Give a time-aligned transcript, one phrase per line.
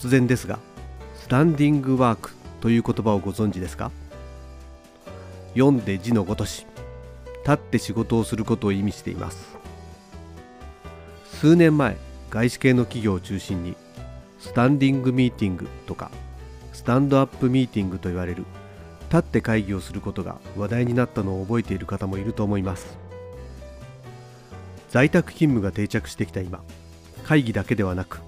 [0.00, 0.58] 突然ですが
[1.14, 2.30] スタンディングワーク
[2.62, 3.90] という言葉をご存知ですか？
[5.52, 6.66] 読んで字のごとし
[7.40, 9.58] 立って仕事をすることを意味しています。
[11.24, 11.98] 数年前
[12.30, 13.76] 外資系の企業を中心に
[14.38, 16.10] スタンディングミーティングとか
[16.72, 18.46] スタンドアップミーティングと言われる
[19.10, 22.96] 立って会議をすることが話題になったのを覚えている方もいると思います。
[24.88, 26.62] 在宅勤務が定着してきた今
[27.24, 28.20] 会議だけではなく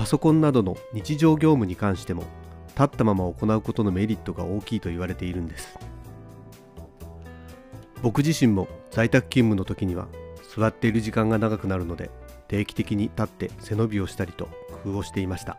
[0.00, 2.22] パソコンなどの日常業務に関しても
[2.68, 5.78] 立ったまま行うことのメリットが大きいと言われているんです。
[8.00, 10.08] 僕自身も在宅勤務の時には
[10.56, 12.10] 座っている時間が長くなるので
[12.48, 14.48] 定期的に立って背伸びをしたりと
[14.84, 15.58] 工夫をしていました。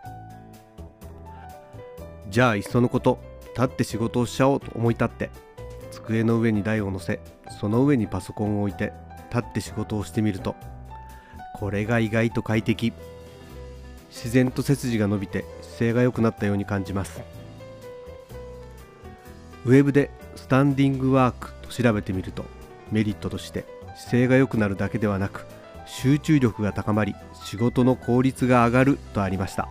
[2.31, 5.29] じゃあいっそのこと立って仕事をしちゃおうと思い立って
[5.91, 7.19] 机の上に台を乗せ
[7.59, 8.91] その上にパソコンを置いて
[9.29, 10.55] 立って仕事をしてみると
[11.59, 12.91] これが意外と快適。
[14.11, 17.21] 自然と背筋が伸びて姿勢が良くなったように感じます。
[19.65, 22.45] ウェブでスタンディングワークと調べてみると
[22.91, 25.45] メリットとして姿勢が良くなるだけではなく
[25.85, 29.69] 集中力が高まり仕事の効率が上がるとありました。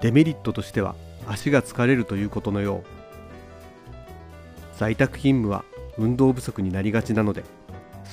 [0.00, 0.94] デメリットとしては
[1.28, 2.84] 足が疲れるということのよう。
[4.76, 5.64] 在宅勤務は
[5.96, 7.44] 運動不足になりがちなので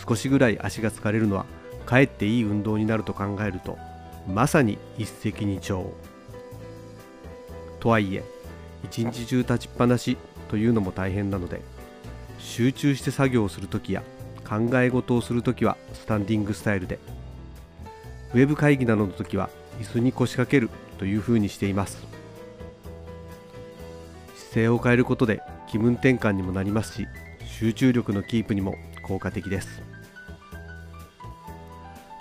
[0.08, 1.46] 少しぐらい足が疲れるのは
[1.86, 3.78] かえっていい運動になると考えると
[4.28, 5.85] まさに一石二鳥。
[7.80, 8.24] とはいえ
[8.84, 10.18] 一日中立ちっぱなし
[10.50, 11.62] というのも大変なので
[12.38, 14.03] 集中して作業をするときや
[14.47, 17.00] 考え事をするときはスタンディングスタイルで
[18.34, 19.50] ウェブ会議などの時は
[19.80, 22.06] 椅子に腰掛けるというふうにしています。
[24.36, 27.07] 姿勢を変えることで気分転換にもなりますし
[27.46, 29.81] 集中力のキープにも効果的です。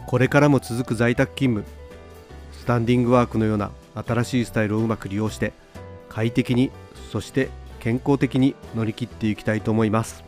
[0.07, 1.78] これからも続く在宅勤務
[2.69, 5.55] タンディングワークのような新しいスタイルをうまく利用して
[6.11, 6.71] 快適に
[7.11, 7.49] そして
[7.81, 10.28] 健康的に乗り切っていきたいと思います。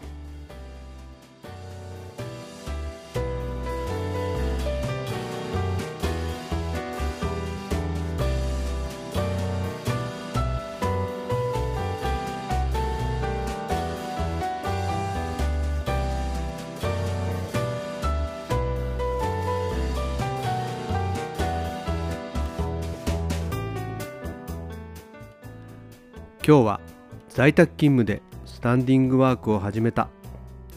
[26.46, 26.80] 今日は
[27.28, 30.08] 在宅勤務でスタンディングワークを始めた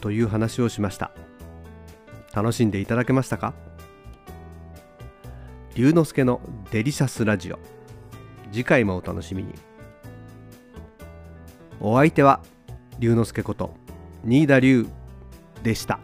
[0.02, 1.10] という話をしました。
[2.34, 3.54] 楽しんでいただけましたか？
[5.74, 7.58] 龍之介のデリシャスラジオ。
[8.52, 9.54] 次回もお楽しみに。
[11.80, 12.40] お相手は
[12.98, 13.74] 龍之介こと
[14.22, 14.86] 新田龍
[15.62, 15.98] でした。